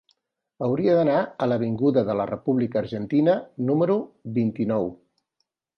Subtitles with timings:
[0.67, 4.01] Hauria d'anar a l'avinguda de la República Argentina número
[4.41, 4.93] vint-i-nou.